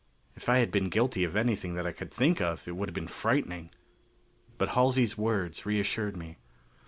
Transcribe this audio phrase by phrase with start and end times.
[0.35, 2.93] If I had been guilty of anything that I could think of, it would have
[2.95, 3.69] been frightening.
[4.57, 6.37] But Halsey's words reassured me.